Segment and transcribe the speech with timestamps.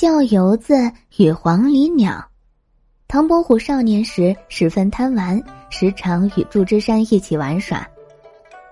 [0.00, 2.24] 叫游子与黄鹂鸟。
[3.06, 5.38] 唐伯虎少年时十分贪玩，
[5.68, 7.86] 时常与祝枝山一起玩耍，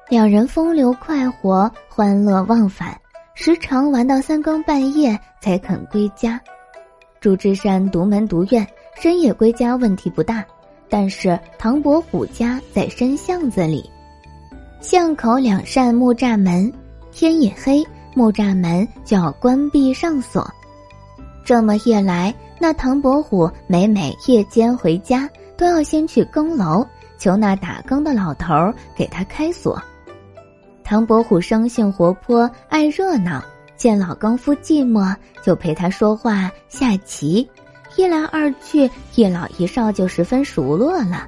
[0.08, 2.98] 两人风流快活，欢乐忘返，
[3.34, 6.40] 时常玩到三更半夜才肯归家。
[7.20, 8.66] 祝枝山独门独院，
[8.98, 10.42] 深夜归家问题不大，
[10.88, 13.84] 但是唐伯虎家在深巷子里，
[14.80, 16.72] 巷口两扇木栅门，
[17.12, 20.50] 天一黑，木栅门就要关闭上锁。
[21.48, 26.86] 这么一来，那唐伯虎每每夜间回家，都要先去更楼
[27.18, 28.54] 求那打更的老头
[28.94, 29.82] 给他开锁。
[30.84, 33.42] 唐伯虎生性活泼，爱热闹，
[33.78, 37.48] 见老更夫寂寞，就陪他说话、下棋，
[37.96, 41.26] 一来二去，一老一少就十分熟络了。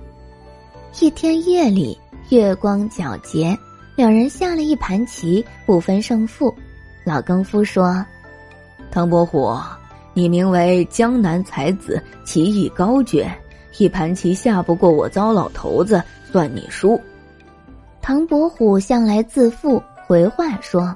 [1.00, 1.98] 一天夜里，
[2.28, 3.58] 月光皎洁，
[3.96, 6.54] 两人下了一盘棋，不分胜负。
[7.06, 8.04] 老更夫说
[8.92, 9.50] ：“唐伯虎。”
[10.20, 13.26] 你名为江南才子，棋艺高绝，
[13.78, 17.00] 一盘棋下不过我糟老头子，算你输。
[18.02, 20.94] 唐伯虎向来自负，回话说：“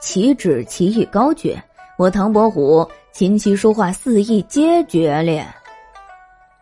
[0.00, 1.62] 岂止棋艺高绝，
[1.98, 5.46] 我唐伯虎琴棋书画四艺皆绝咧。”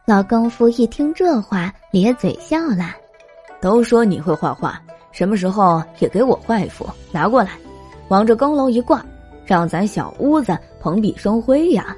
[0.05, 2.87] 老更夫一听这话，咧嘴笑了
[3.63, 4.83] ：“都说你会画画，
[5.13, 7.51] 什么时候也给我画一幅，拿过来，
[8.09, 9.01] 往这更楼一挂。”
[9.49, 11.97] 让咱小屋子蓬荜生辉呀！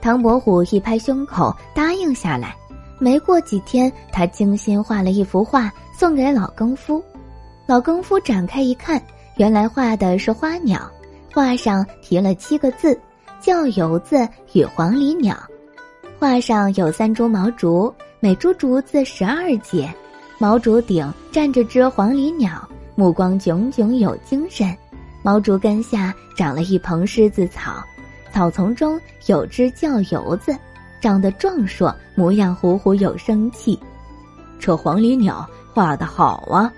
[0.00, 2.56] 唐伯虎一拍胸口答应下来。
[2.98, 7.04] 没过几天，他精心画了一幅画送给老更夫。
[7.66, 9.00] 老更夫展开一看，
[9.36, 10.90] 原来画的是花鸟，
[11.34, 12.98] 画上题了七个字
[13.42, 15.36] ：“叫游子与黄鹂鸟。”
[16.18, 19.92] 画上有三株毛竹，每株竹子十二节，
[20.38, 24.74] 毛竹顶站着只黄鹂鸟，目光炯炯有精神。
[25.28, 27.84] 毛竹根下长了一蓬狮子草，
[28.32, 30.56] 草丛中有只叫游子，
[31.02, 33.78] 长得壮硕，模样虎虎有生气。
[34.58, 36.72] 这黄鹂鸟画的好啊！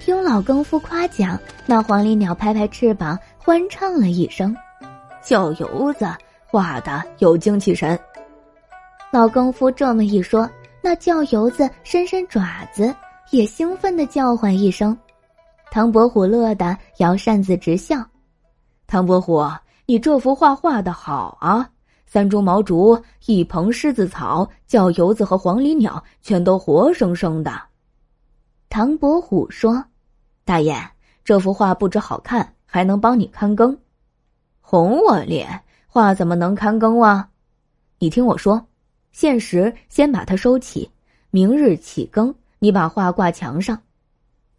[0.00, 4.52] 听老更夫夸奖，那黄鹂鸟拍拍翅膀，欢唱了一声
[5.22, 6.08] ：“叫游子
[6.44, 7.96] 画的有精气神。”
[9.12, 10.50] 老更夫这么一说，
[10.82, 12.92] 那叫游子伸伸爪子，
[13.30, 14.98] 也兴奋的叫唤一声。
[15.70, 18.04] 唐伯虎乐得摇扇子直笑。
[18.86, 19.44] 唐伯虎，
[19.84, 21.68] 你这幅画画的好啊！
[22.06, 27.60] 三株毛竹，一蓬狮子草，叫游子和黄鹂鸟，全都活生生的。
[28.70, 29.84] 唐伯虎说
[30.44, 30.74] ：“大爷，
[31.22, 33.76] 这幅画不止好看，还能帮你看更。”
[34.62, 37.28] 红我脸，画怎么能看更啊？
[37.98, 38.66] 你听我说，
[39.12, 40.90] 现时先把它收起，
[41.30, 43.78] 明日起更，你把画挂墙上。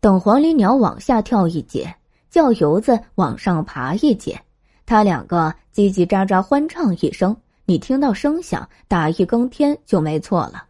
[0.02, 1.94] 等黄鹂鸟往下跳一节，
[2.30, 4.40] 叫游子往上爬一节，
[4.86, 10.64] 他两个叽叽喳喳欢唱一声，你听到声响，打一更天就没错了。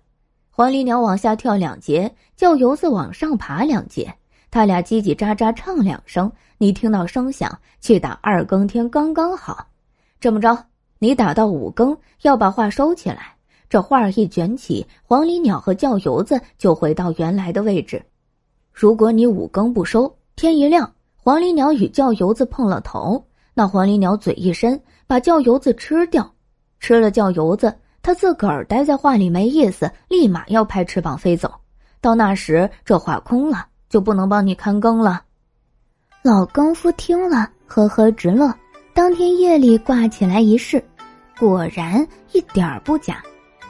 [0.49, 4.11] 黄鹂鸟往下跳两节，叫游子往上爬两节，
[4.49, 9.67] 他俩叽叽喳喳唱两声，你听到声响，去打二更天刚刚好。
[10.19, 10.57] 这么着，
[10.97, 13.35] 你打到五更要把画收起来，
[13.69, 18.03] 这画一卷起，黄鹂鸟和叫游子就回到原来的位置。
[18.79, 23.21] 如果你五更不收，天一亮，黄鹂鸟与叫游子碰了头，
[23.53, 26.33] 那黄鹂鸟嘴一伸，把叫游子吃掉，
[26.79, 31.53] 吃了叫游子，他自个儿待在画里没意思，立马要拍翅膀飞走。
[31.99, 35.23] 到那时，这画空了，就不能帮你看更了。
[36.21, 38.49] 老更夫听了，呵呵直乐。
[38.93, 40.81] 当天夜里挂起来一试，
[41.37, 43.21] 果然一点儿不假。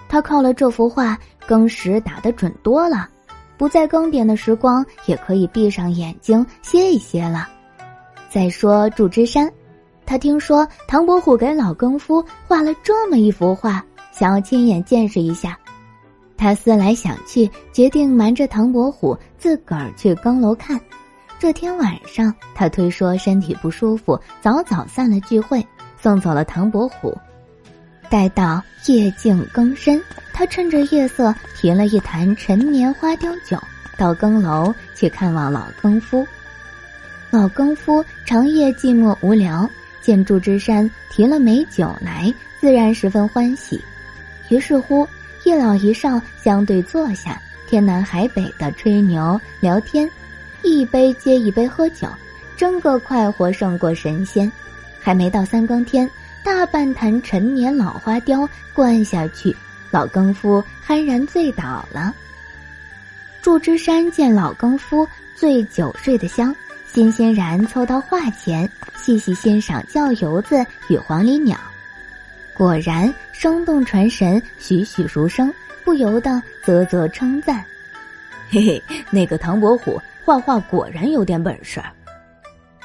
[0.08, 1.18] 他靠了这幅画，
[1.48, 3.10] 更时打得准多了。
[3.60, 7.50] 不在更点的时光，也可以闭上眼睛歇一歇了。
[8.30, 9.52] 再说祝枝山，
[10.06, 13.84] 他听说唐伯虎给老更夫画了这么一幅画，
[14.14, 15.60] 想要亲眼见识一下。
[16.38, 20.80] 他思来想去，决定瞒着唐伯虎自个儿去更楼看。
[21.38, 25.62] 这天晚上，他推说身体不舒服，早早散了聚会，
[26.02, 27.14] 送走了唐伯虎。
[28.10, 30.02] 待到夜静更深，
[30.34, 33.62] 他趁着夜色提了一坛陈年花雕酒，
[33.96, 36.28] 到更楼去看望老更夫。
[37.30, 39.70] 老更夫长夜寂寞无聊，
[40.02, 43.80] 见祝枝山提了美酒来，自然十分欢喜。
[44.50, 45.08] 于是乎，
[45.44, 50.10] 一老一少相对坐下，天南海北的吹牛聊天，
[50.64, 52.08] 一杯接一杯喝酒，
[52.58, 54.52] 真个快活胜过神仙。
[55.00, 56.10] 还没到三更天。
[56.44, 59.56] 大半坛陈年老花雕灌下去，
[59.92, 62.14] 老更夫酣然醉倒了。
[63.42, 66.54] 祝枝山见老更夫醉酒睡得香，
[66.92, 71.58] 欣欣然凑到画前，细细欣赏叫油子与黄鹂鸟。
[72.58, 75.54] 果然生动传神，栩栩如生，
[75.86, 77.64] 不由得啧啧称赞
[78.52, 81.82] ：“嘿嘿，那个唐伯虎画画果然有点本事。”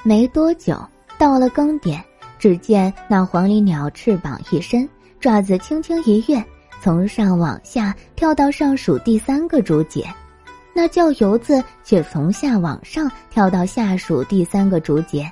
[0.05, 0.87] 没多久，
[1.19, 2.03] 到了更点，
[2.45, 4.87] 只见那黄鹂鸟翅膀一伸，
[5.19, 6.45] 爪子轻轻一跃，
[6.83, 10.03] 从上往下跳到上数第三个竹节；
[10.75, 15.27] 那叫油子却从下往上跳到下数第三个竹节，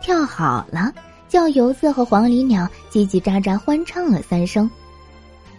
[0.00, 0.90] 跳好了。
[1.28, 4.70] 叫游子和黄鹂鸟叽叽喳喳欢唱了三声，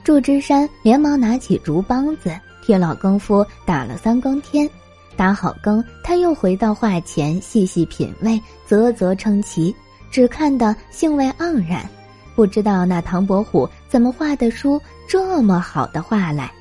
[0.03, 2.31] 祝枝山连忙拿起竹梆子
[2.65, 4.67] 替老更夫打了三更天，
[5.15, 9.75] 打好更，他又回到画前细细品味，啧啧称奇，
[10.11, 11.87] 只看得兴味盎然，
[12.35, 16.51] 不知道那唐伯虎怎么画得出这么好的画来。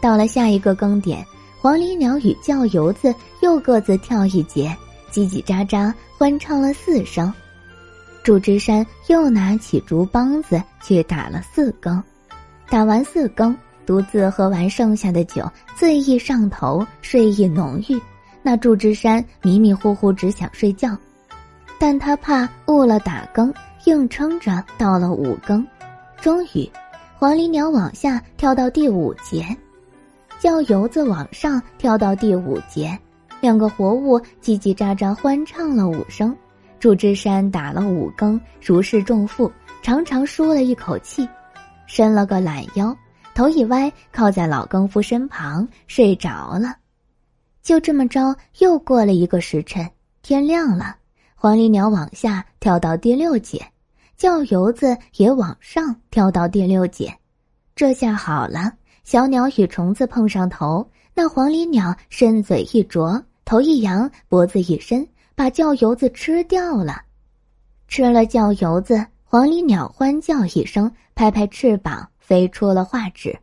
[0.00, 1.24] 到了下一个更点，
[1.60, 4.74] 黄鹂鸟与叫游子又各自跳一节，
[5.12, 7.32] 叽叽喳喳欢唱了四声。
[8.22, 12.02] 祝枝山又拿起竹梆子去打了四更，
[12.68, 17.98] 打完四更，独自喝完剩下的酒，醉意上头，睡意浓郁。
[18.42, 20.96] 那祝枝山迷迷糊糊只想睡觉，
[21.78, 23.52] 但他怕误了打更，
[23.84, 25.66] 硬撑着到了五更。
[26.20, 26.68] 终于，
[27.16, 29.46] 黄鹂鸟往下跳到第五节，
[30.40, 32.98] 叫游子往上跳到第五节，
[33.40, 36.36] 两个活物叽叽喳喳欢唱了五声。
[36.80, 39.50] 祝枝山打了五更，如释重负，
[39.82, 41.28] 长长舒了一口气，
[41.86, 42.96] 伸了个懒腰，
[43.34, 46.76] 头一歪，靠在老更夫身旁睡着了。
[47.62, 49.88] 就这么着，又过了一个时辰，
[50.22, 50.97] 天亮了。
[51.40, 53.64] 黄鹂鸟往下跳到第六节，
[54.16, 57.16] 叫游子也往上跳到第六节。
[57.76, 58.72] 这下好了，
[59.04, 65.06] 小鸟与虫子碰上头，那黄鹂鸟伸嘴一啄，头一扬，脖子一伸。
[65.36, 67.02] 把叫油子吃掉了，
[67.86, 73.38] 吃了叫油子，黄鹂鸟欢叫一声，拍拍翅膀飞出了画纸。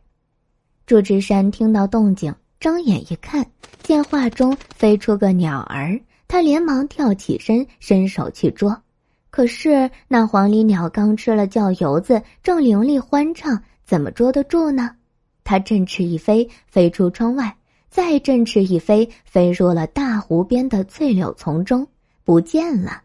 [0.84, 3.46] 祝枝山听到动静，睁眼一看，
[3.82, 8.82] 见画中飞出个鸟儿，他连忙跳起身，伸手去捉。
[9.30, 14.96] 可是那黄鹂鸟刚吃了叫油子，正伶俐欢唱，怎么捉得住呢？
[15.44, 17.56] 它振翅一飞，飞出窗外。
[17.88, 21.86] 再振翅一飞，飞入了大湖边的翠柳丛中，
[22.24, 23.02] 不见了。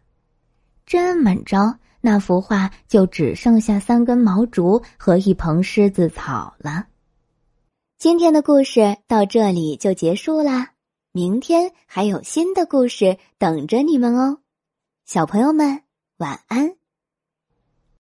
[0.86, 6.88] 这么着，那幅画就只剩下三根毛竹和一蓬狮子草了。
[7.98, 10.71] 今天的故事到这里就结束啦，
[11.14, 14.40] 明天还有新的故事等着你们哦，
[15.06, 15.84] 小朋友们
[16.18, 16.81] 晚安。